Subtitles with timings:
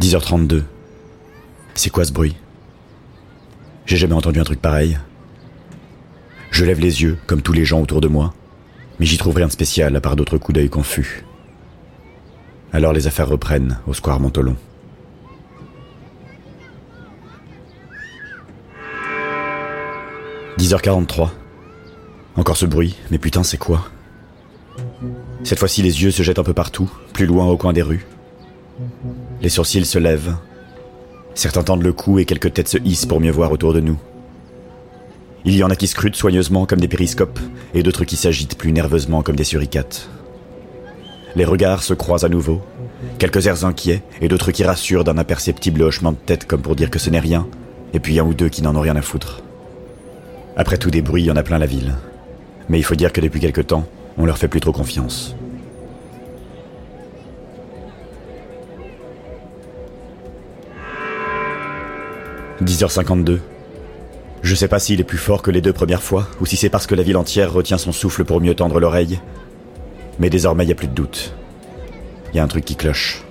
[0.00, 0.62] 10h32.
[1.74, 2.36] C'est quoi ce bruit?
[3.84, 4.98] J'ai jamais entendu un truc pareil.
[6.50, 8.32] Je lève les yeux, comme tous les gens autour de moi,
[9.00, 11.24] mais j'y trouve rien de spécial à part d'autres coups d'œil confus.
[12.72, 14.56] Alors les affaires reprennent au square Montolon.
[20.58, 21.30] «10h43.
[22.36, 23.88] Encore ce bruit, mais putain c'est quoi?
[25.44, 28.06] Cette fois-ci les yeux se jettent un peu partout, plus loin au coin des rues.
[29.40, 30.34] Les sourcils se lèvent.
[31.34, 33.98] Certains tendent le cou et quelques têtes se hissent pour mieux voir autour de nous.
[35.44, 37.38] Il y en a qui scrutent soigneusement comme des périscopes
[37.72, 40.08] et d'autres qui s'agitent plus nerveusement comme des suricates.
[41.36, 42.60] Les regards se croisent à nouveau,
[43.18, 46.90] quelques airs inquiets et d'autres qui rassurent d'un imperceptible hochement de tête comme pour dire
[46.90, 47.46] que ce n'est rien,
[47.94, 49.42] et puis un ou deux qui n'en ont rien à foutre.
[50.56, 51.94] Après tout des bruits, il y en a plein la ville.
[52.68, 55.36] Mais il faut dire que depuis quelque temps, on leur fait plus trop confiance.
[62.62, 63.38] 10h52.
[64.42, 66.68] Je sais pas s'il est plus fort que les deux premières fois, ou si c'est
[66.68, 69.20] parce que la ville entière retient son souffle pour mieux tendre l'oreille.
[70.18, 71.34] Mais désormais, il a plus de doute.
[72.32, 73.24] Il y a un truc qui cloche.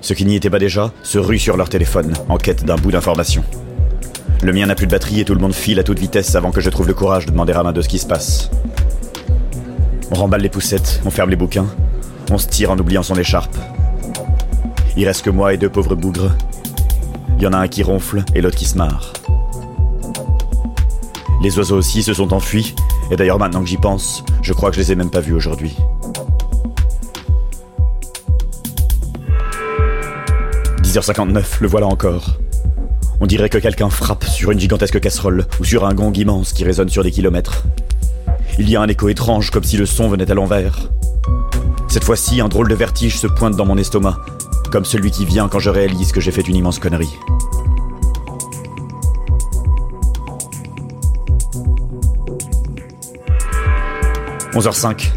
[0.00, 2.90] Ceux qui n'y étaient pas déjà se ruent sur leur téléphone, en quête d'un bout
[2.90, 3.44] d'information.
[4.42, 6.50] Le mien n'a plus de batterie et tout le monde file à toute vitesse avant
[6.50, 8.50] que je trouve le courage de demander à main de ce qui se passe.
[10.10, 11.66] On remballe les poussettes, on ferme les bouquins,
[12.30, 13.56] on se tire en oubliant son écharpe.
[14.96, 16.30] Il reste que moi et deux pauvres bougres,
[17.40, 19.14] il y en a un qui ronfle et l'autre qui se marre.
[21.42, 22.74] Les oiseaux aussi se sont enfuis,
[23.10, 25.32] et d'ailleurs maintenant que j'y pense, je crois que je les ai même pas vus
[25.32, 25.74] aujourd'hui.
[30.82, 32.36] «10h59, le voilà encore.
[33.20, 36.64] On dirait que quelqu'un frappe sur une gigantesque casserole ou sur un gong immense qui
[36.64, 37.64] résonne sur des kilomètres.
[38.58, 40.90] Il y a un écho étrange comme si le son venait à l'envers.
[41.88, 44.18] Cette fois-ci, un drôle de vertige se pointe dans mon estomac
[44.70, 47.18] comme celui qui vient quand je réalise que j'ai fait une immense connerie.
[54.54, 55.10] «11h05.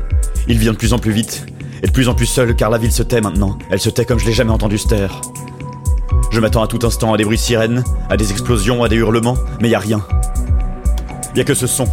[0.48, 1.46] Il vient de plus en plus vite,
[1.82, 3.58] et de plus en plus seul car la ville se tait maintenant.
[3.70, 5.22] Elle se tait comme je l'ai jamais entendu se taire.
[6.32, 9.38] Je m'attends à tout instant à des bruits sirènes, à des explosions, à des hurlements,
[9.62, 10.06] mais y a rien.
[11.36, 11.88] Y a que ce son,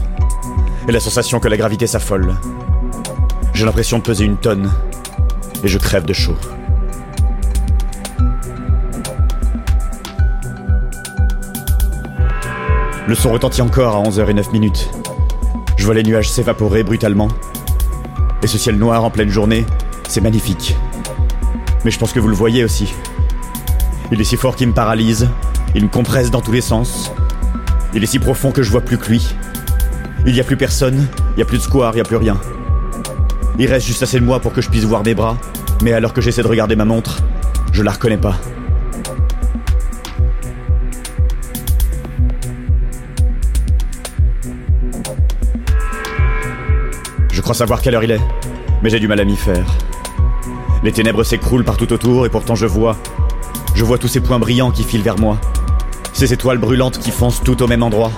[0.88, 2.34] et la sensation que la gravité s'affole.
[3.54, 4.70] J'ai l'impression de peser une tonne,
[5.64, 6.36] et je crève de chaud.
[13.10, 14.88] Le son retentit encore à 11h09 minutes.
[15.76, 17.26] Je vois les nuages s'évaporer brutalement.
[18.40, 19.66] Et ce ciel noir en pleine journée,
[20.08, 20.76] c'est magnifique.
[21.84, 22.94] Mais je pense que vous le voyez aussi.
[24.12, 25.28] Il est si fort qu'il me paralyse,
[25.74, 27.10] il me compresse dans tous les sens.
[27.94, 29.34] Il est si profond que je vois plus que lui.
[30.24, 32.14] Il n'y a plus personne, il n'y a plus de square, il n'y a plus
[32.14, 32.36] rien.
[33.58, 35.36] Il reste juste assez de moi pour que je puisse voir mes bras,
[35.82, 37.18] mais alors que j'essaie de regarder ma montre,
[37.72, 38.36] je la reconnais pas.
[47.50, 48.20] Crois savoir quelle heure il est,
[48.80, 49.66] mais j'ai du mal à m'y faire.
[50.84, 52.96] Les ténèbres s'écroulent partout autour et pourtant je vois.
[53.74, 55.36] Je vois tous ces points brillants qui filent vers moi.
[56.12, 58.12] Ces étoiles brûlantes qui foncent tout au même endroit.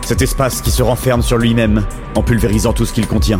[0.00, 3.38] Cet espace qui se renferme sur lui-même en pulvérisant tout ce qu'il contient.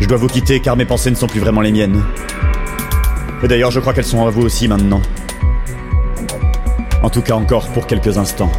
[0.00, 2.02] Je dois vous quitter car mes pensées ne sont plus vraiment les miennes.
[3.40, 5.00] Et d'ailleurs, je crois qu'elles sont à vous aussi maintenant.
[7.04, 8.50] En tout cas encore pour quelques instants.